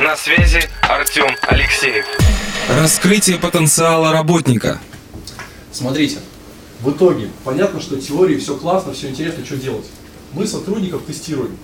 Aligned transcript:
На 0.00 0.16
связи 0.16 0.60
Артем 0.82 1.26
Алексеев. 1.48 2.06
Раскрытие 2.68 3.36
потенциала 3.36 4.12
работника. 4.12 4.78
Смотрите, 5.72 6.18
в 6.80 6.92
итоге 6.92 7.30
понятно, 7.42 7.80
что 7.80 7.96
теории 7.96 8.38
все 8.38 8.56
классно, 8.56 8.92
все 8.92 9.08
интересно, 9.08 9.44
что 9.44 9.56
делать. 9.56 9.86
Мы 10.34 10.46
сотрудников 10.46 11.02
тестируем. 11.04 11.56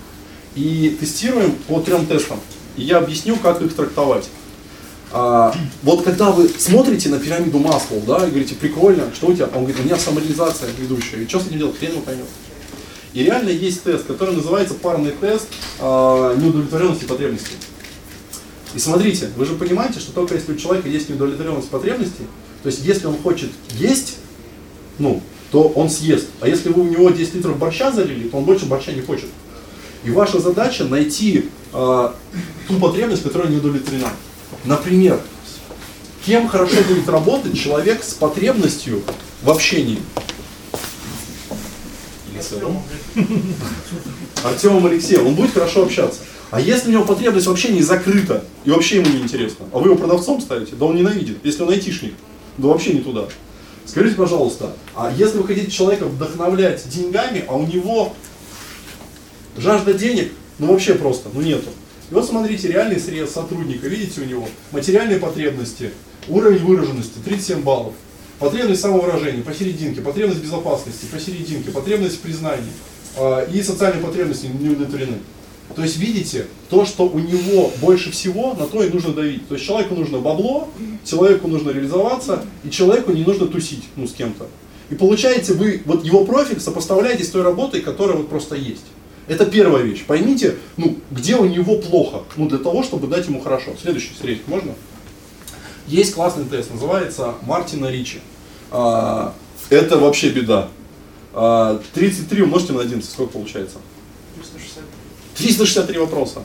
И 0.56 0.96
тестируем 0.98 1.52
по 1.68 1.80
трем 1.80 2.06
тестам. 2.06 2.40
И 2.76 2.82
я 2.82 2.98
объясню, 2.98 3.36
как 3.36 3.62
их 3.62 3.72
трактовать. 3.72 4.28
А, 5.12 5.54
вот 5.84 6.02
когда 6.02 6.32
вы 6.32 6.48
смотрите 6.48 7.10
на 7.10 7.20
пирамиду 7.20 7.60
Маслоу, 7.60 8.00
да, 8.00 8.26
и 8.26 8.30
говорите, 8.30 8.56
прикольно, 8.56 9.14
что 9.14 9.28
у 9.28 9.34
тебя? 9.34 9.46
Он 9.54 9.64
говорит, 9.64 9.78
у 9.78 9.84
меня 9.84 9.96
самореализация 9.96 10.70
ведущая. 10.76 11.18
И 11.18 11.28
что 11.28 11.38
с 11.38 11.46
этим 11.46 11.58
делать? 11.58 11.78
Хрен 11.78 11.92
его 11.92 12.00
поймет. 12.00 12.26
И 13.12 13.22
реально 13.22 13.50
есть 13.50 13.84
тест, 13.84 14.06
который 14.06 14.34
называется 14.34 14.74
парный 14.74 15.12
тест 15.12 15.46
э, 15.78 16.36
неудовлетворенности 16.36 17.04
потребностей. 17.04 17.54
И 18.74 18.78
смотрите, 18.78 19.30
вы 19.36 19.44
же 19.44 19.54
понимаете, 19.54 20.00
что 20.00 20.12
только 20.12 20.34
если 20.34 20.52
у 20.52 20.56
человека 20.56 20.88
есть 20.88 21.08
неудовлетворенность 21.08 21.68
потребностей, 21.68 22.26
то 22.62 22.68
есть 22.68 22.84
если 22.84 23.06
он 23.06 23.16
хочет 23.18 23.50
есть, 23.78 24.16
ну, 24.98 25.22
то 25.50 25.68
он 25.68 25.88
съест. 25.88 26.26
А 26.40 26.48
если 26.48 26.70
вы 26.70 26.82
у 26.82 26.88
него 26.88 27.10
10 27.10 27.34
литров 27.34 27.58
борща 27.58 27.92
залили, 27.92 28.28
то 28.28 28.38
он 28.38 28.44
больше 28.44 28.66
борща 28.66 28.92
не 28.92 29.02
хочет. 29.02 29.28
И 30.02 30.10
ваша 30.10 30.40
задача 30.40 30.84
найти 30.84 31.48
э, 31.72 32.10
ту 32.66 32.74
потребность, 32.80 33.22
которая 33.22 33.48
не 33.48 33.58
удовлетворена. 33.58 34.10
Например, 34.64 35.20
кем 36.26 36.48
хорошо 36.48 36.76
будет 36.88 37.08
работать 37.08 37.56
человек 37.56 38.02
с 38.02 38.14
потребностью 38.14 39.02
в 39.42 39.50
общении? 39.50 40.00
Артемом 44.42 44.86
Алексеем. 44.86 45.26
Он 45.26 45.34
будет 45.34 45.52
хорошо 45.52 45.84
общаться. 45.84 46.20
А 46.54 46.60
если 46.60 46.90
у 46.90 46.92
него 46.92 47.04
потребность 47.04 47.48
в 47.48 47.50
общении 47.50 47.80
закрыта, 47.80 48.44
и 48.64 48.70
вообще 48.70 48.98
ему 48.98 49.08
не 49.08 49.22
интересно, 49.22 49.66
а 49.72 49.80
вы 49.80 49.88
его 49.88 49.96
продавцом 49.96 50.40
ставите, 50.40 50.76
да 50.76 50.86
он 50.86 50.94
ненавидит. 50.94 51.38
Если 51.42 51.64
он 51.64 51.70
айтишник, 51.70 52.14
да 52.58 52.68
вообще 52.68 52.92
не 52.92 53.00
туда. 53.00 53.26
Скажите, 53.84 54.14
пожалуйста, 54.14 54.72
а 54.94 55.12
если 55.16 55.38
вы 55.38 55.48
хотите 55.48 55.68
человека 55.68 56.04
вдохновлять 56.04 56.88
деньгами, 56.88 57.44
а 57.48 57.56
у 57.56 57.66
него 57.66 58.14
жажда 59.56 59.94
денег, 59.94 60.30
ну 60.60 60.68
вообще 60.68 60.94
просто, 60.94 61.28
ну 61.34 61.40
нету. 61.40 61.70
И 62.12 62.14
вот 62.14 62.24
смотрите, 62.24 62.68
реальный 62.68 63.00
срез 63.00 63.32
сотрудника, 63.32 63.88
видите 63.88 64.20
у 64.20 64.24
него, 64.24 64.48
материальные 64.70 65.18
потребности, 65.18 65.90
уровень 66.28 66.64
выраженности 66.64 67.18
37 67.24 67.62
баллов, 67.62 67.94
потребность 68.38 68.80
самовыражения 68.80 69.42
посерединке, 69.42 70.02
потребность 70.02 70.40
безопасности 70.40 71.06
посерединке, 71.06 71.72
потребность 71.72 72.18
в 72.18 72.20
признании 72.20 72.70
э, 73.16 73.48
и 73.52 73.60
социальные 73.60 74.04
потребности 74.04 74.46
не 74.46 74.68
удовлетворены. 74.68 75.18
То 75.74 75.82
есть 75.82 75.96
видите, 75.96 76.46
то, 76.70 76.84
что 76.84 77.08
у 77.08 77.18
него 77.18 77.72
больше 77.80 78.10
всего, 78.12 78.54
на 78.54 78.66
то 78.66 78.82
и 78.82 78.90
нужно 78.90 79.12
давить. 79.12 79.48
То 79.48 79.54
есть 79.54 79.66
человеку 79.66 79.94
нужно 79.94 80.18
бабло, 80.18 80.68
человеку 81.04 81.48
нужно 81.48 81.70
реализоваться, 81.70 82.44
и 82.62 82.70
человеку 82.70 83.12
не 83.12 83.24
нужно 83.24 83.46
тусить 83.46 83.84
ну, 83.96 84.06
с 84.06 84.12
кем-то. 84.12 84.46
И 84.90 84.94
получаете 84.94 85.54
вы 85.54 85.82
вот 85.86 86.04
его 86.04 86.24
профиль 86.24 86.60
сопоставляете 86.60 87.24
с 87.24 87.30
той 87.30 87.42
работой, 87.42 87.80
которая 87.80 88.16
вот 88.16 88.28
просто 88.28 88.54
есть. 88.54 88.84
Это 89.26 89.46
первая 89.46 89.82
вещь. 89.82 90.04
Поймите, 90.04 90.56
ну, 90.76 90.98
где 91.10 91.36
у 91.36 91.46
него 91.46 91.78
плохо, 91.78 92.24
ну, 92.36 92.48
для 92.48 92.58
того, 92.58 92.82
чтобы 92.82 93.06
дать 93.06 93.26
ему 93.26 93.40
хорошо. 93.40 93.72
Следующий 93.80 94.12
средний, 94.20 94.44
можно? 94.46 94.74
Есть 95.86 96.14
классный 96.14 96.44
тест, 96.44 96.70
называется 96.70 97.34
Мартина 97.42 97.90
Ричи. 97.90 98.20
А, 98.70 99.34
это 99.70 99.98
вообще 99.98 100.30
беда. 100.30 100.68
А, 101.32 101.80
33 101.94 102.42
умножьте 102.42 102.72
на 102.72 102.80
11, 102.80 103.10
сколько 103.10 103.32
получается? 103.32 103.78
360. 104.36 104.73
363 105.36 105.98
вопроса. 105.98 106.42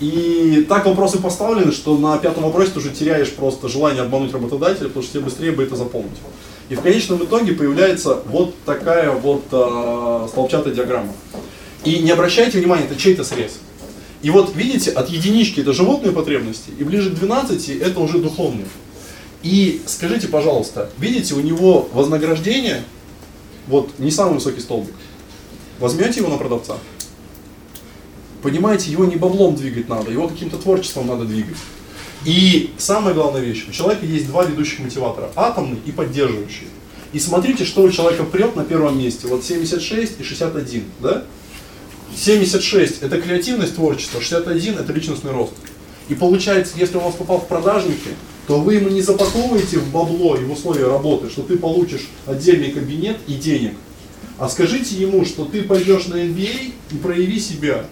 И 0.00 0.64
так 0.68 0.86
вопросы 0.86 1.18
поставлены, 1.18 1.72
что 1.72 1.96
на 1.96 2.18
пятом 2.18 2.44
вопросе 2.44 2.70
ты 2.72 2.78
уже 2.78 2.90
теряешь 2.90 3.32
просто 3.32 3.68
желание 3.68 4.02
обмануть 4.02 4.32
работодателя, 4.32 4.86
потому 4.88 5.02
что 5.02 5.14
тебе 5.14 5.24
быстрее 5.24 5.50
бы 5.50 5.64
это 5.64 5.74
заполнить. 5.74 6.18
И 6.68 6.74
в 6.74 6.82
конечном 6.82 7.24
итоге 7.24 7.52
появляется 7.52 8.22
вот 8.26 8.54
такая 8.64 9.10
вот 9.10 9.44
э, 9.50 10.28
столбчатая 10.28 10.74
диаграмма. 10.74 11.12
И 11.84 11.98
не 12.00 12.10
обращайте 12.10 12.58
внимания, 12.58 12.84
это 12.84 12.96
чей-то 12.96 13.24
срез. 13.24 13.58
И 14.22 14.30
вот 14.30 14.54
видите, 14.54 14.90
от 14.90 15.08
единички 15.08 15.60
это 15.60 15.72
животные 15.72 16.12
потребности, 16.12 16.70
и 16.78 16.84
ближе 16.84 17.10
к 17.10 17.14
12 17.14 17.68
это 17.80 18.00
уже 18.00 18.18
духовные. 18.18 18.66
И 19.42 19.82
скажите, 19.86 20.28
пожалуйста, 20.28 20.90
видите, 20.98 21.34
у 21.34 21.40
него 21.40 21.88
вознаграждение, 21.92 22.82
вот 23.68 23.98
не 23.98 24.10
самый 24.10 24.34
высокий 24.34 24.60
столбик. 24.60 24.94
Возьмете 25.78 26.20
его 26.20 26.28
на 26.28 26.36
продавца? 26.36 26.76
Понимаете, 28.42 28.90
его 28.90 29.04
не 29.04 29.16
баблом 29.16 29.56
двигать 29.56 29.88
надо, 29.88 30.10
его 30.10 30.28
каким-то 30.28 30.58
творчеством 30.58 31.06
надо 31.08 31.24
двигать. 31.24 31.56
И 32.24 32.72
самая 32.78 33.14
главная 33.14 33.42
вещь, 33.42 33.66
у 33.68 33.72
человека 33.72 34.04
есть 34.04 34.26
два 34.26 34.44
ведущих 34.44 34.80
мотиватора, 34.80 35.30
атомный 35.36 35.78
и 35.86 35.92
поддерживающий. 35.92 36.68
И 37.12 37.18
смотрите, 37.18 37.64
что 37.64 37.82
у 37.82 37.90
человека 37.90 38.24
прет 38.24 38.54
на 38.54 38.64
первом 38.64 38.98
месте, 38.98 39.28
вот 39.28 39.44
76 39.44 40.20
и 40.20 40.22
61, 40.22 40.84
да? 41.00 41.24
76 42.16 43.02
это 43.02 43.20
креативность, 43.20 43.74
творчество, 43.74 44.20
61 44.20 44.78
это 44.78 44.92
личностный 44.92 45.30
рост. 45.30 45.52
И 46.08 46.14
получается, 46.14 46.74
если 46.76 46.96
он 46.96 47.04
у 47.04 47.06
вас 47.06 47.14
попал 47.14 47.38
в 47.38 47.48
продажники, 47.48 48.10
то 48.46 48.60
вы 48.60 48.74
ему 48.74 48.88
не 48.88 49.02
запаковываете 49.02 49.78
в 49.78 49.90
бабло 49.92 50.36
и 50.36 50.44
в 50.44 50.52
условия 50.52 50.86
работы, 50.86 51.28
что 51.28 51.42
ты 51.42 51.56
получишь 51.56 52.08
отдельный 52.26 52.70
кабинет 52.70 53.18
и 53.26 53.34
денег. 53.34 53.74
А 54.38 54.48
скажите 54.48 54.94
ему, 54.94 55.24
что 55.24 55.44
ты 55.44 55.62
пойдешь 55.62 56.06
на 56.06 56.14
MBA 56.14 56.72
и 56.92 56.94
прояви 56.96 57.40
себя. 57.40 57.84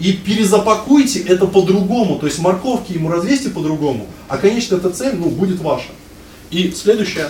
И 0.00 0.12
перезапакуйте 0.12 1.20
это 1.20 1.46
по-другому, 1.46 2.18
то 2.18 2.26
есть 2.26 2.38
морковки 2.38 2.92
ему 2.92 3.08
развесьте 3.08 3.50
по-другому, 3.50 4.06
а 4.28 4.36
конечно 4.36 4.76
эта 4.76 4.90
цель 4.90 5.16
ну, 5.16 5.28
будет 5.28 5.60
ваша. 5.60 5.88
И 6.50 6.70
следующее, 6.70 7.28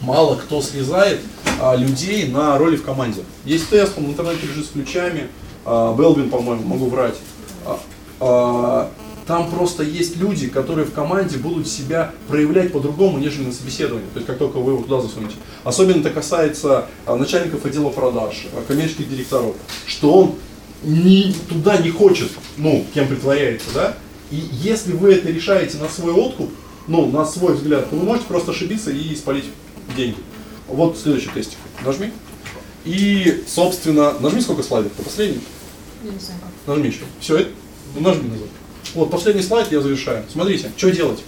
мало 0.00 0.36
кто 0.36 0.62
слезает 0.62 1.20
а, 1.60 1.74
людей 1.74 2.28
на 2.28 2.56
роли 2.58 2.76
в 2.76 2.84
команде. 2.84 3.22
Есть 3.44 3.68
тест, 3.68 3.94
он 3.96 4.06
в 4.06 4.10
интернете 4.10 4.46
лежит 4.46 4.66
с 4.66 4.68
ключами, 4.68 5.28
а, 5.64 5.96
Белвин, 5.96 6.30
по-моему, 6.30 6.62
могу 6.62 6.86
врать. 6.86 7.16
А, 7.64 7.80
а, 8.20 8.90
там 9.26 9.50
просто 9.50 9.82
есть 9.82 10.16
люди, 10.16 10.48
которые 10.48 10.86
в 10.86 10.92
команде 10.92 11.36
будут 11.36 11.66
себя 11.66 12.12
проявлять 12.28 12.72
по-другому, 12.72 13.18
нежели 13.18 13.46
на 13.46 13.52
собеседовании. 13.52 14.06
То 14.12 14.20
есть 14.20 14.26
как 14.26 14.38
только 14.38 14.58
вы 14.58 14.72
его 14.72 14.82
туда 14.82 15.00
засунете. 15.00 15.34
Особенно 15.64 16.00
это 16.00 16.10
касается 16.10 16.86
а, 17.06 17.16
начальников 17.16 17.64
отдела 17.64 17.90
продаж, 17.90 18.46
а, 18.54 18.64
коммерческих 18.66 19.10
директоров, 19.10 19.56
что 19.86 20.12
он 20.12 20.34
не, 20.84 21.34
туда 21.48 21.78
не 21.78 21.90
хочет, 21.90 22.30
ну, 22.56 22.84
кем 22.94 23.08
притворяется, 23.08 23.68
да? 23.74 23.96
И 24.30 24.42
если 24.52 24.92
вы 24.92 25.14
это 25.14 25.30
решаете 25.30 25.78
на 25.78 25.88
свой 25.88 26.12
откуп, 26.12 26.50
ну, 26.86 27.06
на 27.06 27.24
свой 27.24 27.54
взгляд, 27.54 27.90
то 27.90 27.96
вы 27.96 28.04
можете 28.04 28.28
просто 28.28 28.52
ошибиться 28.52 28.90
и 28.90 29.14
спалить 29.16 29.46
деньги. 29.96 30.18
Вот 30.68 30.98
следующий 30.98 31.30
тестик. 31.30 31.58
Нажми. 31.84 32.12
И, 32.84 33.44
собственно, 33.48 34.14
нажми 34.20 34.40
сколько 34.40 34.62
слайдов? 34.62 34.92
Последний? 34.92 35.40
Я 36.04 36.12
не 36.12 36.18
знаю. 36.20 36.40
Нажми 36.66 36.88
еще. 36.88 37.02
Все, 37.20 37.38
это? 37.38 37.50
Ну, 37.94 38.00
нажми 38.02 38.28
назад. 38.28 38.48
Вот, 38.96 39.10
последний 39.10 39.42
слайд 39.42 39.70
я 39.70 39.82
завершаю. 39.82 40.24
Смотрите, 40.32 40.70
что 40.74 40.90
делать? 40.90 41.22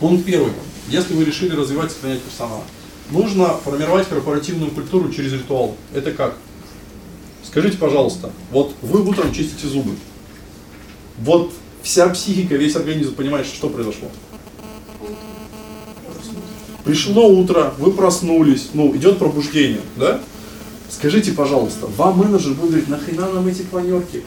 Пункт 0.00 0.24
первый. 0.24 0.50
Если 0.88 1.12
вы 1.12 1.26
решили 1.26 1.54
развивать 1.54 1.90
и 1.90 1.94
сохранять 1.94 2.22
персонала, 2.22 2.62
нужно 3.10 3.48
формировать 3.48 4.08
корпоративную 4.08 4.70
культуру 4.70 5.12
через 5.12 5.34
ритуал. 5.34 5.76
Это 5.92 6.10
как? 6.12 6.36
Скажите, 7.46 7.76
пожалуйста, 7.76 8.30
вот 8.50 8.72
вы 8.80 9.06
утром 9.06 9.30
чистите 9.34 9.68
зубы. 9.68 9.94
Вот 11.18 11.52
вся 11.82 12.08
психика, 12.08 12.54
весь 12.56 12.76
организм 12.76 13.14
понимает, 13.14 13.46
что 13.46 13.68
произошло. 13.68 14.08
Пришло 16.82 17.28
утро, 17.28 17.74
вы 17.76 17.92
проснулись, 17.92 18.70
ну, 18.72 18.96
идет 18.96 19.18
пробуждение, 19.18 19.82
да? 19.96 20.22
Скажите, 20.88 21.32
пожалуйста, 21.32 21.86
вам 21.88 22.16
менеджер 22.16 22.54
будет 22.54 22.70
говорить, 22.70 22.88
нахрена 22.88 23.30
нам 23.32 23.46
эти 23.46 23.60
планерки? 23.60 24.22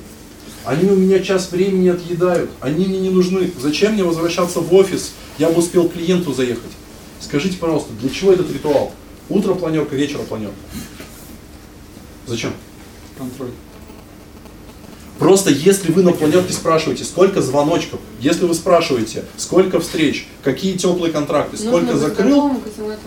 Они 0.63 0.90
у 0.90 0.96
меня 0.96 1.19
час 1.19 1.52
времени 1.52 1.90
отъедают, 1.90 2.52
они 2.60 2.86
мне 2.86 3.00
не 3.00 3.10
нужны. 3.10 3.52
Зачем 3.60 3.94
мне 3.94 4.04
возвращаться 4.04 4.60
в 4.60 4.74
офис? 4.74 5.13
Я 5.38 5.50
бы 5.50 5.60
успел 5.60 5.90
к 5.90 5.94
клиенту 5.94 6.34
заехать. 6.34 6.72
Скажите, 7.19 7.58
пожалуйста, 7.58 7.94
для 8.00 8.10
чего 8.10 8.31
этот 8.31 8.52
ритуал? 8.52 8.92
Утро 9.30 9.54
планерка, 9.56 9.96
вечер 9.96 10.19
планерка. 10.19 10.56
Зачем? 12.28 12.54
Контроль. 13.18 13.50
Просто 15.18 15.52
если 15.52 15.92
вы 15.92 16.02
на 16.02 16.13
планерке 16.13 16.52
спрашиваете, 16.52 17.04
сколько 17.04 17.42
звоночков, 17.44 18.00
если 18.19 18.46
вы 18.46 18.56
спрашиваете, 18.56 19.24
сколько 19.38 19.80
встреч, 19.80 20.28
какие 20.44 20.75
теплые 20.78 21.13
контракты, 21.13 21.58
сколько 21.58 21.94
Нужно 21.94 21.94
быть 21.94 22.02
закрыл, 22.02 22.36
готовым 22.36 22.62
к. 22.62 23.00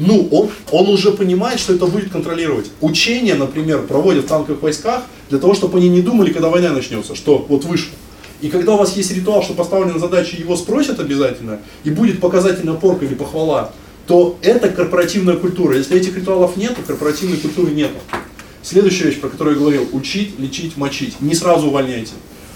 Ну, 0.00 0.28
он, 0.30 0.50
он 0.70 0.88
уже 0.88 1.12
понимает, 1.12 1.60
что 1.60 1.74
это 1.74 1.86
будет 1.86 2.10
контролировать. 2.10 2.70
Учения, 2.80 3.34
например, 3.34 3.82
проводят 3.82 4.24
в 4.24 4.28
танковых 4.28 4.62
войсках 4.62 5.02
для 5.28 5.38
того, 5.38 5.54
чтобы 5.54 5.78
они 5.78 5.90
не 5.90 6.00
думали, 6.00 6.32
когда 6.32 6.48
война 6.48 6.70
начнется, 6.70 7.14
что 7.14 7.44
вот 7.48 7.64
вышло. 7.64 7.92
И 8.40 8.48
когда 8.48 8.74
у 8.74 8.78
вас 8.78 8.96
есть 8.96 9.12
ритуал, 9.12 9.42
что 9.42 9.52
поставлена 9.52 9.98
задача, 9.98 10.36
его 10.36 10.56
спросят 10.56 10.98
обязательно, 11.00 11.58
и 11.84 11.90
будет 11.90 12.20
показательная 12.20 12.74
порка 12.74 13.04
или 13.04 13.14
похвала, 13.14 13.72
то 14.06 14.38
это 14.40 14.70
корпоративная 14.70 15.36
культура. 15.36 15.76
Если 15.76 15.98
этих 15.98 16.16
ритуалов 16.16 16.56
нет, 16.56 16.74
то 16.76 16.82
корпоративной 16.82 17.36
культуры 17.36 17.72
нету. 17.72 17.98
Следующая 18.62 19.04
вещь, 19.04 19.20
про 19.20 19.28
которую 19.28 19.56
я 19.56 19.60
говорил, 19.60 19.88
учить, 19.92 20.38
лечить, 20.38 20.78
мочить. 20.78 21.20
Не 21.20 21.34
сразу 21.34 21.66
увольняйте. 21.66 22.12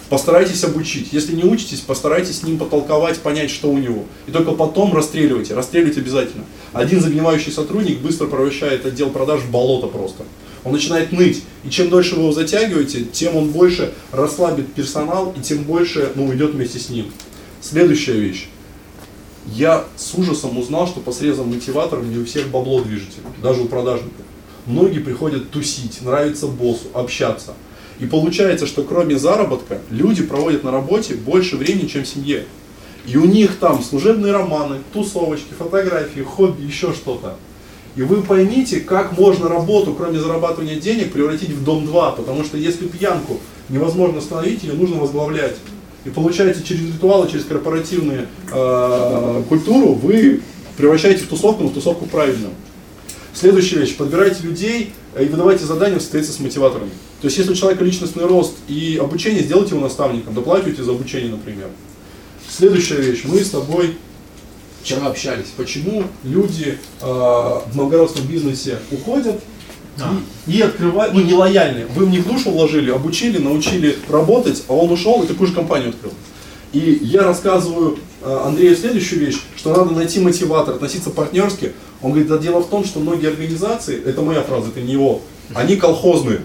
Постарайтесь 0.08 0.62
обучить. 0.64 1.12
Если 1.12 1.34
не 1.34 1.44
учитесь, 1.44 1.80
постарайтесь 1.80 2.40
с 2.40 2.42
ним 2.42 2.58
потолковать, 2.58 3.18
понять, 3.18 3.50
что 3.50 3.70
у 3.70 3.78
него. 3.78 4.04
И 4.26 4.30
только 4.30 4.52
потом 4.52 4.94
расстреливайте. 4.94 5.54
Расстреливайте 5.54 6.00
обязательно. 6.00 6.44
Один 6.72 7.00
загнивающий 7.00 7.52
сотрудник 7.52 8.00
быстро 8.00 8.26
превращает 8.26 8.84
отдел 8.84 9.10
продаж 9.10 9.40
в 9.40 9.50
болото 9.50 9.86
просто. 9.86 10.24
Он 10.62 10.72
начинает 10.72 11.12
ныть. 11.12 11.42
И 11.64 11.70
чем 11.70 11.88
дольше 11.88 12.16
вы 12.16 12.22
его 12.22 12.32
затягиваете, 12.32 13.04
тем 13.04 13.36
он 13.36 13.50
больше 13.50 13.92
расслабит 14.12 14.72
персонал, 14.74 15.34
и 15.36 15.40
тем 15.40 15.62
больше 15.64 16.12
ну, 16.14 16.26
уйдет 16.26 16.52
вместе 16.52 16.78
с 16.78 16.90
ним. 16.90 17.10
Следующая 17.60 18.14
вещь. 18.14 18.48
Я 19.46 19.84
с 19.96 20.14
ужасом 20.14 20.58
узнал, 20.58 20.86
что 20.86 21.00
по 21.00 21.12
срезам 21.12 21.48
мотиваторов 21.52 22.04
не 22.04 22.18
у 22.18 22.24
всех 22.24 22.48
бабло 22.48 22.82
движется, 22.82 23.18
даже 23.42 23.62
у 23.62 23.66
продажников. 23.66 24.24
Многие 24.64 25.00
приходят 25.00 25.50
тусить, 25.50 26.00
нравится 26.00 26.46
боссу, 26.46 26.86
общаться. 26.94 27.52
И 28.00 28.06
получается, 28.06 28.66
что 28.66 28.82
кроме 28.82 29.18
заработка, 29.18 29.80
люди 29.90 30.22
проводят 30.22 30.64
на 30.64 30.70
работе 30.70 31.14
больше 31.14 31.56
времени, 31.56 31.86
чем 31.86 32.04
в 32.04 32.08
семье. 32.08 32.44
И 33.06 33.16
у 33.16 33.24
них 33.24 33.58
там 33.58 33.82
служебные 33.82 34.32
романы, 34.32 34.78
тусовочки, 34.92 35.52
фотографии, 35.56 36.20
хобби, 36.20 36.62
еще 36.62 36.92
что-то. 36.92 37.36
И 37.96 38.02
вы 38.02 38.22
поймите, 38.22 38.80
как 38.80 39.16
можно 39.16 39.48
работу, 39.48 39.94
кроме 39.94 40.18
зарабатывания 40.18 40.76
денег, 40.76 41.12
превратить 41.12 41.50
в 41.50 41.62
дом 41.62 41.86
2. 41.86 42.12
Потому 42.12 42.44
что 42.44 42.56
если 42.56 42.86
пьянку 42.86 43.38
невозможно 43.68 44.18
остановить, 44.18 44.64
ее 44.64 44.72
нужно 44.72 44.96
возглавлять. 44.96 45.56
И 46.04 46.10
получается, 46.10 46.62
через 46.64 46.92
ритуалы, 46.92 47.30
через 47.30 47.44
корпоративную 47.44 48.26
э, 48.52 49.42
культуру 49.48 49.92
вы 49.94 50.40
превращаете 50.76 51.24
в 51.24 51.28
тусовку, 51.28 51.62
но 51.62 51.68
в 51.68 51.74
тусовку 51.74 52.06
правильную. 52.06 52.52
Следующая 53.34 53.80
вещь. 53.80 53.96
Подбирайте 53.96 54.42
людей 54.44 54.92
и 55.18 55.24
выдавайте 55.24 55.64
задания 55.64 55.98
в 55.98 56.02
соответствии 56.02 56.36
с 56.36 56.40
мотиваторами. 56.40 56.90
То 57.20 57.26
есть, 57.26 57.36
если 57.36 57.52
у 57.52 57.54
человека 57.54 57.82
личностный 57.84 58.26
рост 58.26 58.54
и 58.68 58.98
обучение, 59.02 59.42
сделайте 59.42 59.74
его 59.74 59.80
наставником, 59.80 60.34
доплачивайте 60.34 60.84
за 60.84 60.92
обучение, 60.92 61.30
например. 61.30 61.68
Следующая 62.48 63.00
вещь. 63.00 63.22
Мы 63.24 63.40
с 63.40 63.50
тобой 63.50 63.96
вчера 64.82 65.06
общались. 65.06 65.46
Почему 65.56 66.04
люди 66.22 66.78
э, 67.00 67.04
в 67.04 67.72
новгородском 67.74 68.24
бизнесе 68.26 68.78
уходят 68.92 69.40
и, 70.46 70.58
и 70.58 70.60
открывают, 70.60 71.14
ну, 71.14 71.22
нелояльные. 71.22 71.86
Вы 71.86 72.06
в 72.06 72.10
них 72.10 72.26
душу 72.26 72.50
вложили, 72.50 72.90
обучили, 72.90 73.38
научили 73.38 73.96
работать, 74.08 74.62
а 74.68 74.74
он 74.74 74.92
ушел 74.92 75.22
и 75.22 75.26
такую 75.26 75.48
же 75.48 75.54
компанию 75.54 75.90
открыл. 75.90 76.12
И 76.72 76.98
я 77.02 77.22
рассказываю 77.22 77.92
э, 77.92 78.13
Андрею 78.24 78.76
следующую 78.76 79.20
вещь, 79.20 79.40
что 79.56 79.74
надо 79.74 79.92
найти 79.92 80.20
мотиватор, 80.20 80.74
относиться 80.74 81.10
партнерски. 81.10 81.72
Он 82.02 82.10
говорит, 82.10 82.28
да 82.28 82.38
дело 82.38 82.60
в 82.60 82.68
том, 82.68 82.84
что 82.84 83.00
многие 83.00 83.28
организации, 83.28 84.02
это 84.04 84.22
моя 84.22 84.42
фраза, 84.42 84.68
это 84.68 84.80
не 84.80 84.92
его, 84.92 85.20
они 85.54 85.76
колхозные. 85.76 86.40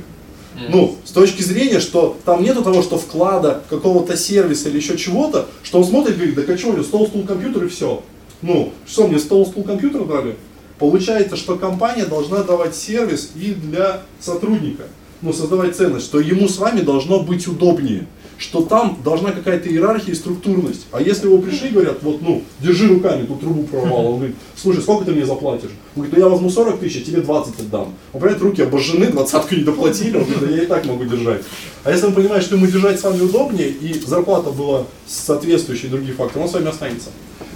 Ну, 0.68 0.98
с 1.06 1.12
точки 1.12 1.42
зрения, 1.42 1.80
что 1.80 2.18
там 2.26 2.44
нету 2.44 2.64
того, 2.64 2.82
что 2.82 2.98
вклада, 2.98 3.64
какого-то 3.70 4.18
сервиса 4.18 4.68
или 4.68 4.78
еще 4.78 4.98
чего-то, 4.98 5.48
что 5.64 5.80
он 5.80 5.86
смотрит 5.86 6.16
и 6.16 6.18
говорит, 6.18 6.36
да 6.36 6.58
что, 6.58 6.70
у 6.70 6.74
него 6.74 6.84
стол, 6.84 7.08
стул, 7.08 7.24
компьютер 7.24 7.64
и 7.66 7.70
все. 7.70 8.04
Ну, 8.42 8.74
что 8.86 9.08
мне 9.08 9.20
стол, 9.20 9.46
стул, 9.46 9.64
компьютер 9.64 10.04
дали? 10.04 10.36
Получается, 10.78 11.38
что 11.38 11.56
компания 11.58 12.06
должна 12.06 12.44
давать 12.44 12.76
сервис 12.76 13.32
и 13.36 13.54
для 13.54 14.02
сотрудника, 14.20 14.84
ну, 15.22 15.34
создавать 15.34 15.76
ценность, 15.76 16.06
что 16.06 16.20
ему 16.20 16.48
с 16.48 16.58
вами 16.58 16.82
должно 16.82 17.20
быть 17.22 17.48
удобнее, 17.48 18.08
что 18.40 18.64
там 18.64 18.98
должна 19.04 19.32
какая-то 19.32 19.70
иерархия 19.70 20.14
и 20.14 20.16
структурность. 20.16 20.88
А 20.92 21.02
если 21.02 21.28
вы 21.28 21.40
пришли 21.40 21.68
и 21.68 21.72
говорят, 21.72 22.02
вот, 22.02 22.22
ну, 22.22 22.44
держи 22.62 22.88
руками, 22.88 23.26
тут 23.26 23.42
трубу 23.42 23.64
прорвал, 23.64 24.08
он 24.08 24.16
говорит, 24.16 24.36
слушай, 24.56 24.82
сколько 24.82 25.04
ты 25.04 25.12
мне 25.12 25.26
заплатишь? 25.26 25.72
Он 25.96 26.04
говорит, 26.04 26.14
ну 26.14 26.24
я 26.24 26.30
возьму 26.30 26.50
40 26.50 26.80
тысяч, 26.80 27.02
а 27.02 27.06
тебе 27.06 27.22
20 27.22 27.60
отдам. 27.60 27.94
Он 28.14 28.22
понимает, 28.22 28.42
руки 28.42 28.62
обожжены, 28.62 29.08
двадцатку 29.08 29.56
не 29.56 29.64
доплатили, 29.64 30.16
он 30.16 30.24
говорит, 30.24 30.40
да 30.42 30.56
я 30.56 30.64
и 30.64 30.68
так 30.68 30.86
могу 30.86 31.04
держать. 31.04 31.42
А 31.84 31.92
если 31.92 32.06
он 32.06 32.14
понимает, 32.14 32.44
что 32.44 32.56
ему 32.56 32.66
держать 32.66 33.00
с 33.00 33.04
вами 33.04 33.22
удобнее, 33.22 33.68
и 33.70 33.94
зарплата 34.00 34.52
была 34.52 34.86
соответствующей 35.06 35.90
других 35.90 36.16
факторов, 36.16 36.46
он 36.46 36.50
с 36.50 36.54
вами 36.54 36.70
останется. 36.70 37.10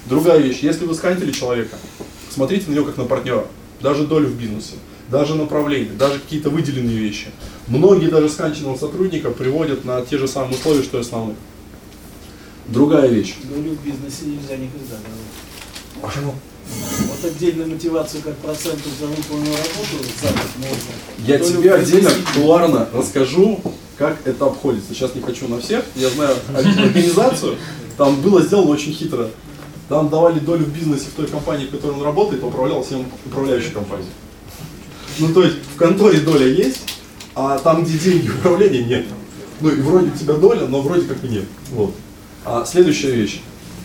Другая 0.10 0.40
вещь, 0.40 0.60
если 0.62 0.86
вы 0.86 0.96
сканители 0.96 1.32
человека, 1.32 1.78
смотрите 2.30 2.70
на 2.70 2.76
него 2.76 2.86
как 2.86 2.98
на 2.98 3.06
партнера, 3.06 3.46
даже 3.80 4.06
долю 4.06 4.28
в 4.28 4.36
бизнесе, 4.36 4.74
даже 5.14 5.36
направление, 5.36 5.94
даже 5.94 6.20
какие-то 6.20 6.50
выделенные 6.50 6.98
вещи. 6.98 7.28
Многие 7.68 8.08
даже 8.08 8.30
сканченного 8.30 8.76
сотрудника 8.76 9.30
приводят 9.30 9.86
на 9.86 10.02
те 10.02 10.18
же 10.18 10.28
самые 10.28 10.56
условия, 10.56 10.82
что 10.82 10.98
и 10.98 11.02
основных. 11.02 11.38
Другая 12.68 13.08
вещь. 13.08 13.36
Долю 13.44 13.76
в 13.76 13.86
бизнесе 13.86 14.26
нельзя 14.26 14.58
никогда 14.58 14.96
давать. 14.96 16.02
Почему? 16.02 16.34
Вот 17.10 17.32
отдельную 17.32 17.70
мотивацию 17.70 18.24
как 18.24 18.36
процентов 18.38 18.88
за 19.00 19.06
выполненную 19.06 19.56
работу 19.56 20.04
за 20.20 20.28
год 20.30 20.52
можно. 20.58 21.28
Я 21.28 21.38
тебе 21.38 21.74
отдельно 21.76 22.10
кулуарно 22.34 22.90
расскажу, 22.92 23.62
как 23.98 24.18
это 24.26 24.48
обходится. 24.48 24.96
Сейчас 24.96 25.14
не 25.14 25.22
хочу 25.22 25.48
на 25.48 25.60
всех, 25.60 25.86
я 25.96 26.10
знаю 26.10 26.36
организацию, 26.58 27.58
там 27.98 28.20
было 28.20 28.42
сделано 28.42 28.72
очень 28.72 28.94
хитро. 28.94 29.30
Там 29.90 30.10
давали 30.10 30.40
долю 30.40 30.66
в 30.66 30.74
бизнесе 30.74 31.06
в 31.06 31.14
той 31.14 31.28
компании, 31.28 31.68
в 31.68 31.72
которой 31.72 31.92
он 31.92 32.02
работает, 32.02 32.42
а 32.42 32.48
управлял 32.48 32.82
всем 32.84 33.06
управляющей 33.28 33.70
компанией. 33.70 34.10
Ну, 35.20 35.34
то 35.34 35.44
есть 35.44 35.58
в 35.74 35.78
конторе 35.78 36.20
доля 36.20 36.48
есть, 36.48 36.82
а 37.36 37.58
там, 37.60 37.84
где 37.84 37.98
деньги 37.98 38.30
управления, 38.30 38.84
нет. 38.84 39.06
Ну, 39.62 39.70
и 39.70 39.82
вроде 39.82 40.08
у 40.08 40.18
тебя 40.18 40.34
доля, 40.34 40.68
но 40.68 40.82
вроде 40.82 41.08
как 41.08 41.24
и 41.24 41.28
нет. 41.28 41.46
Вот. 41.72 41.94
А 42.46 42.66
следующая 42.66 43.12
вещь. 43.12 43.42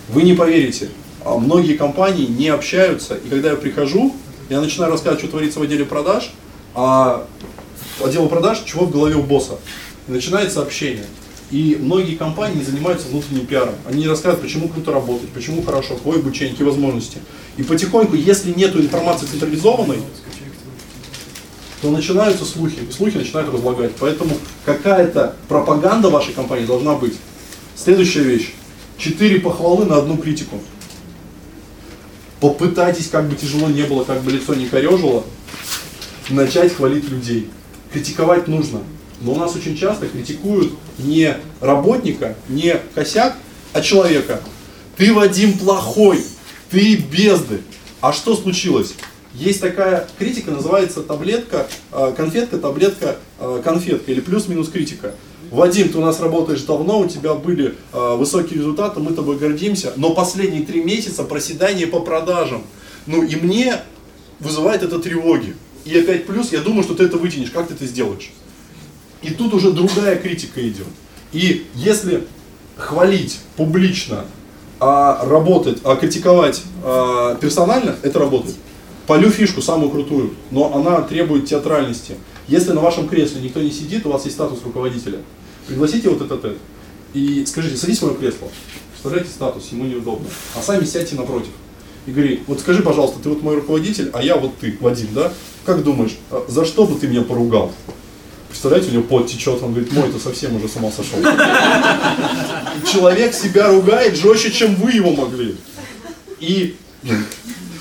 Вы 0.09 0.23
не 0.23 0.33
поверите, 0.33 0.89
а 1.25 1.37
многие 1.37 1.75
компании 1.75 2.27
не 2.27 2.49
общаются, 2.49 3.15
и 3.15 3.29
когда 3.29 3.51
я 3.51 3.57
прихожу, 3.57 4.15
я 4.49 4.61
начинаю 4.61 4.91
рассказывать, 4.91 5.21
что 5.21 5.29
творится 5.29 5.61
в 5.61 5.63
отделе 5.63 5.85
продаж, 5.85 6.33
а 6.75 7.27
отделу 8.03 8.29
продаж, 8.29 8.63
чего 8.65 8.87
в 8.87 8.91
голове 8.91 9.17
у 9.17 9.23
босса. 9.23 9.59
И 10.09 10.13
начинается 10.13 10.63
общение. 10.63 11.05
И 11.51 11.79
многие 11.81 12.15
компании 12.15 12.63
занимаются 12.63 13.09
внутренним 13.09 13.47
пиаром. 13.47 13.75
Они 13.87 14.01
не 14.01 14.09
рассказывают, 14.09 14.43
почему 14.43 14.69
круто 14.69 14.93
работать, 14.93 15.29
почему 15.31 15.63
хорошо, 15.63 15.95
какое 15.95 16.19
обучение, 16.19 16.53
какие 16.53 16.67
возможности. 16.67 17.19
И 17.57 17.63
потихоньку, 17.63 18.17
если 18.17 18.53
нет 18.53 18.75
информации 18.77 19.27
централизованной, 19.27 19.99
то 21.81 21.91
начинаются 21.91 22.45
слухи, 22.45 22.81
и 22.89 22.93
слухи 22.93 23.17
начинают 23.17 23.53
разлагать. 23.53 23.93
Поэтому 24.01 24.37
какая-то 24.65 25.37
пропаганда 25.49 26.11
вашей 26.11 26.35
компании 26.35 26.67
должна 26.67 26.95
быть. 26.95 27.15
Следующая 27.77 28.23
вещь. 28.23 28.53
Четыре 28.97 29.41
похвалы 29.41 29.85
на 29.85 29.99
одну 29.99 30.17
критику. 30.17 30.61
Попытайтесь, 32.41 33.09
как 33.09 33.29
бы 33.29 33.37
тяжело 33.37 33.69
не 33.69 33.83
было, 33.83 34.05
как 34.05 34.23
бы 34.23 34.31
лицо 34.31 34.55
не 34.55 34.67
корежило, 34.67 35.25
начать 36.29 36.75
хвалить 36.75 37.09
людей. 37.09 37.49
Критиковать 37.93 38.49
нужно. 38.49 38.81
Но 39.21 39.33
у 39.33 39.37
нас 39.37 39.55
очень 39.57 39.77
часто 39.77 40.07
критикуют 40.07 40.73
не 40.99 41.37
работника, 41.61 42.37
не 42.49 42.77
косяк, 42.95 43.37
а 43.73 43.81
человека. 43.81 44.41
Ты, 44.97 45.13
Вадим, 45.13 45.59
плохой, 45.59 46.25
ты 46.71 46.97
безды. 46.97 47.61
А 48.01 48.13
что 48.13 48.37
случилось? 48.37 48.95
Есть 49.39 49.61
такая 49.61 50.09
критика, 50.19 50.51
называется 50.51 51.01
таблетка, 51.01 51.69
э, 51.93 52.13
конфетка, 52.17 52.59
таблетка, 52.59 53.17
э, 53.39 53.61
конфетка 53.63 54.11
или 54.11 54.21
плюс-минус 54.21 54.69
критика. 54.69 55.15
Вадим, 55.53 55.91
ты 55.91 55.99
у 55.99 56.01
нас 56.01 56.19
работаешь 56.19 56.63
давно, 56.63 56.99
у 56.99 57.07
тебя 57.07 57.35
были 57.35 57.77
э, 57.93 58.17
высокие 58.17 58.59
результаты, 58.59 58.99
мы 58.99 59.13
тобой 59.13 59.39
гордимся, 59.39 59.93
но 59.95 60.13
последние 60.13 60.67
три 60.67 60.83
месяца 60.83 61.23
проседание 61.23 61.87
по 61.87 62.01
продажам. 62.01 62.65
Ну 63.07 63.23
и 63.23 63.37
мне 63.37 63.77
вызывает 64.41 64.83
это 64.83 64.99
тревоги. 64.99 65.55
И 65.85 65.97
опять 65.97 66.27
плюс, 66.27 66.51
я 66.51 66.59
думаю, 66.59 66.83
что 66.83 66.95
ты 66.95 67.05
это 67.05 67.17
вытянешь, 67.17 67.51
как 67.51 67.69
ты 67.69 67.75
это 67.75 67.87
сделаешь? 67.87 68.33
И 69.23 69.31
тут 69.31 69.55
уже 69.55 69.71
другая 69.71 70.17
критика 70.17 70.61
идет. 70.69 70.89
И 71.33 71.65
если 71.75 72.27
хвалить 72.77 73.39
публично, 73.57 74.25
а 74.81 75.25
работать, 75.25 75.79
а 75.85 75.97
критиковать 75.97 76.63
а, 76.85 77.35
персонально, 77.37 77.97
это 78.03 78.19
работает. 78.21 78.57
Полю 79.09 79.31
фишку, 79.31 79.63
самую 79.63 79.91
крутую, 79.91 80.35
но 80.51 80.75
она 80.75 81.01
требует 81.01 81.47
театральности. 81.47 82.17
Если 82.47 82.73
на 82.73 82.83
вашем 82.83 83.09
кресле 83.09 83.41
никто 83.41 83.59
не 83.59 83.71
сидит, 83.71 84.05
у 84.05 84.11
вас 84.11 84.27
есть 84.27 84.37
статус 84.37 84.59
руководителя, 84.63 85.21
пригласите 85.67 86.11
вот 86.11 86.21
этот 86.21 86.45
этот 86.45 86.59
и 87.15 87.47
скажите, 87.47 87.79
садись 87.79 88.01
в 88.01 88.03
мое 88.03 88.15
кресло. 88.17 88.49
Представляете 88.93 89.31
статус, 89.31 89.67
ему 89.73 89.85
неудобно. 89.85 90.29
А 90.55 90.61
сами 90.61 90.85
сядьте 90.85 91.17
напротив. 91.17 91.49
И 92.07 92.11
говори, 92.11 92.43
вот 92.47 92.61
скажи, 92.61 92.83
пожалуйста, 92.83 93.19
ты 93.23 93.31
вот 93.31 93.43
мой 93.43 93.55
руководитель, 93.55 94.11
а 94.13 94.23
я 94.23 94.37
вот 94.37 94.59
ты, 94.59 94.77
Вадим, 94.79 95.09
да? 95.15 95.33
Как 95.65 95.83
думаешь, 95.83 96.19
а 96.31 96.45
за 96.47 96.67
что 96.67 96.87
бы 96.87 97.01
ты 97.01 97.09
меня 97.09 97.23
поругал? 97.23 97.73
Представляете, 98.51 98.91
у 98.91 98.93
него 98.93 99.05
пот 99.05 99.27
течет, 99.27 99.63
он 99.63 99.73
говорит, 99.73 99.91
мой, 99.91 100.13
ты 100.13 100.19
совсем 100.19 100.55
уже 100.55 100.69
с 100.69 100.77
ума 100.77 100.91
сошел. 100.91 101.19
Человек 102.93 103.33
себя 103.33 103.69
ругает 103.69 104.17
жестче, 104.17 104.51
чем 104.51 104.75
вы 104.75 104.93
его 104.93 105.13
могли. 105.13 105.57
И 106.41 106.77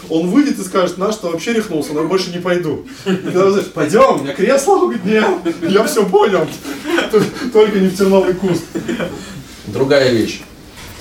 он 0.09 0.29
выйдет 0.29 0.59
и 0.59 0.63
скажет, 0.63 0.97
наш 0.97 1.15
что 1.15 1.29
вообще 1.29 1.53
рехнулся, 1.53 1.93
но 1.93 2.01
я 2.01 2.07
больше 2.07 2.31
не 2.31 2.39
пойду. 2.39 2.85
И 3.05 3.15
когда 3.15 3.45
вы 3.45 3.51
знаешь, 3.51 3.67
пойдем, 3.67 4.19
у 4.19 4.23
меня 4.23 4.33
кресло, 4.33 4.73
он 4.73 4.79
говорит, 4.81 5.05
нет, 5.05 5.25
я 5.61 5.83
все 5.85 6.05
понял, 6.05 6.47
только 7.53 7.79
не 7.79 7.87
в 7.87 7.97
терновый 7.97 8.33
куст. 8.33 8.63
Другая 9.67 10.11
вещь. 10.11 10.41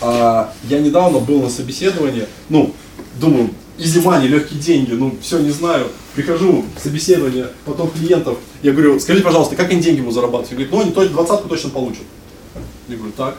А, 0.01 0.53
я 0.65 0.81
недавно 0.81 1.21
был 1.21 1.43
на 1.43 1.49
собеседовании, 1.49 2.27
ну, 2.49 2.75
думаю, 3.21 3.51
изи 3.79 4.01
money, 4.01 4.27
легкие 4.27 4.61
деньги, 4.61 4.93
ну, 4.93 5.15
все, 5.21 5.39
не 5.39 5.51
знаю. 5.51 5.89
Прихожу, 6.15 6.65
собеседование, 6.83 7.49
потом 7.65 7.91
клиентов, 7.91 8.39
я 8.63 8.73
говорю, 8.73 8.99
скажите, 9.01 9.25
пожалуйста, 9.25 9.55
как 9.55 9.71
они 9.71 9.81
деньги 9.81 10.01
ему 10.01 10.11
зарабатывают? 10.11 10.51
Он 10.51 10.81
говорит, 10.81 10.95
ну, 10.95 11.01
они 11.03 11.11
двадцатку 11.11 11.49
точно 11.49 11.71
получат. 11.71 12.03
Я 12.89 12.97
говорю, 12.97 13.13
так. 13.17 13.37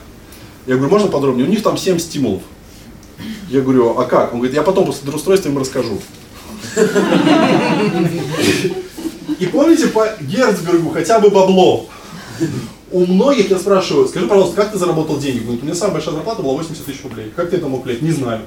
Я 0.66 0.74
говорю, 0.74 0.90
можно 0.90 1.08
подробнее? 1.08 1.46
У 1.46 1.50
них 1.50 1.62
там 1.62 1.76
7 1.76 1.98
стимулов. 1.98 2.42
Я 3.48 3.60
говорю, 3.62 3.98
а 3.98 4.04
как? 4.04 4.32
Он 4.32 4.38
говорит, 4.38 4.54
я 4.54 4.62
потом 4.62 4.86
после 4.86 5.02
трудоустройства 5.02 5.48
им 5.48 5.58
расскажу. 5.58 6.00
И 9.38 9.46
помните 9.46 9.88
по 9.88 10.06
Герцбергу 10.20 10.90
хотя 10.90 11.18
бы 11.20 11.30
бабло? 11.30 11.86
У 12.90 13.04
многих 13.06 13.50
я 13.50 13.58
спрашиваю, 13.58 14.08
скажи, 14.08 14.26
пожалуйста, 14.26 14.56
как 14.56 14.72
ты 14.72 14.78
заработал 14.78 15.18
денег? 15.18 15.42
Говорит, 15.42 15.62
у 15.62 15.66
меня 15.66 15.74
самая 15.74 15.94
большая 15.94 16.14
зарплата 16.14 16.42
была 16.42 16.54
80 16.54 16.84
тысяч 16.84 17.02
рублей. 17.02 17.32
Как 17.36 17.50
ты 17.50 17.56
это 17.56 17.68
мог, 17.68 17.84
блядь? 17.84 18.02
Не 18.02 18.12
знаю. 18.12 18.42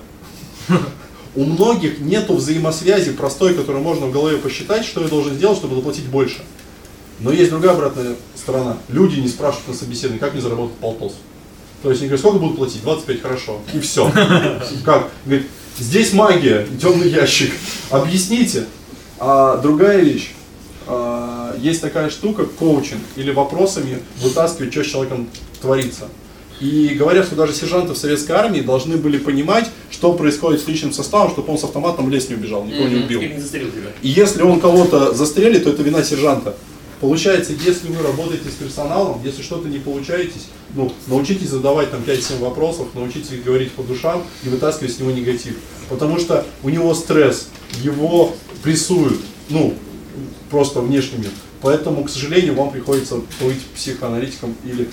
У 1.36 1.46
многих 1.46 2.00
нету 2.00 2.36
взаимосвязи 2.36 3.13
простой, 3.13 3.54
которую 3.54 3.84
можно 3.84 4.08
в 4.08 4.12
голове 4.12 4.38
посчитать, 4.38 4.84
что 4.86 5.01
я 5.01 5.08
должен 5.08 5.36
сделать, 5.36 5.58
чтобы 5.58 5.75
заплатить 5.75 6.06
больше. 6.06 6.42
Но 7.20 7.32
есть 7.32 7.51
другая 7.51 7.74
обратная 7.74 8.16
сторона. 8.36 8.78
Люди 8.90 9.20
не 9.20 9.30
спрашивают 9.30 9.70
на 9.70 9.74
собеседовании, 9.75 10.20
как 10.20 10.34
мне 10.34 10.42
заработать 10.42 10.75
полтос. 10.78 11.13
То 11.84 11.90
есть 11.90 12.02
они 12.02 12.10
говорят, 12.10 12.20
сколько 12.20 12.40
будут 12.40 12.58
платить? 12.58 12.84
25, 12.84 13.22
хорошо. 13.22 13.60
И 13.74 13.80
все. 13.80 14.12
Как? 14.86 15.10
Говорит, 15.26 15.48
здесь 15.80 16.14
магия, 16.14 16.68
темный 16.80 17.10
ящик. 17.10 17.52
Объясните. 17.90 18.66
А 19.20 19.58
другая 19.58 20.02
вещь. 20.02 20.34
А, 20.88 21.56
есть 21.60 21.82
такая 21.82 22.10
штука, 22.10 22.46
коучинг, 22.46 23.02
или 23.16 23.32
вопросами 23.32 24.00
вытаскивать, 24.22 24.74
что 24.74 24.84
с 24.84 24.88
человеком 24.88 25.28
творится. 25.62 26.08
И 26.60 26.90
говорят, 26.90 27.26
что 27.26 27.36
даже 27.36 27.54
сержанты 27.54 27.94
в 27.94 27.98
советской 27.98 28.34
армии 28.34 28.62
должны 28.62 28.98
были 28.98 29.18
понимать, 29.18 29.68
что 29.90 30.14
происходит 30.14 30.62
с 30.62 30.68
личным 30.68 30.94
составом, 30.94 31.32
чтобы 31.32 31.52
он 31.52 31.58
с 31.58 31.64
автоматом 31.64 32.06
в 32.06 32.10
лес 32.12 32.30
не 32.30 32.36
убежал, 32.36 32.64
никого 32.64 32.88
не 32.88 32.98
убил. 33.04 33.20
И 34.04 34.10
если 34.10 34.44
он 34.44 34.60
кого-то 34.60 35.14
застрелит, 35.14 35.64
то 35.64 35.72
это 35.72 35.82
вина 35.82 36.04
сержанта. 36.04 36.56
Получается, 37.01 37.53
если 37.53 37.88
вы 37.88 38.03
работаете 38.03 38.50
с 38.50 38.53
персоналом, 38.53 39.20
если 39.25 39.41
что-то 39.41 39.67
не 39.67 39.79
получаетесь, 39.79 40.48
ну, 40.75 40.93
научитесь 41.08 41.50
задавать 41.50 41.89
там 41.89 42.01
5-7 42.01 42.39
вопросов, 42.39 42.89
научитесь 42.93 43.41
говорить 43.43 43.72
по 43.72 43.81
душам 43.81 44.24
и 44.43 44.50
вытаскивать 44.50 44.93
с 44.93 45.00
него 45.00 45.10
негатив. 45.10 45.55
Потому 45.89 46.20
что 46.20 46.46
у 46.62 46.70
него 46.70 46.93
стресс, 46.93 47.48
его 47.81 48.34
прессуют, 48.62 49.20
ну, 49.50 49.74
просто 50.51 50.81
внешний 50.81 51.17
мир. 51.17 51.31
Поэтому, 51.62 52.03
к 52.03 52.10
сожалению, 52.10 52.53
вам 52.53 52.70
приходится 52.70 53.15
быть 53.39 53.65
психоаналитиком 53.75 54.55
или 54.63 54.88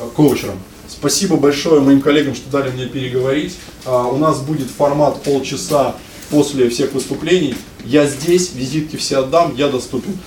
э, 0.00 0.08
коучером. 0.16 0.58
Спасибо 0.88 1.36
большое 1.36 1.80
моим 1.80 2.00
коллегам, 2.00 2.34
что 2.34 2.50
дали 2.50 2.70
мне 2.70 2.86
переговорить. 2.86 3.54
А, 3.84 4.06
У 4.08 4.18
нас 4.18 4.40
будет 4.40 4.68
формат 4.68 5.22
полчаса 5.22 5.94
после 6.30 6.68
всех 6.70 6.92
выступлений. 6.92 7.54
Я 7.84 8.06
здесь, 8.06 8.52
визитки 8.52 8.96
все 8.96 9.18
отдам, 9.18 9.54
я 9.56 9.68
доступен. 9.68 10.18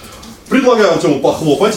Предлагаю 0.50 0.92
Артему 0.94 1.20
похлопать. 1.20 1.76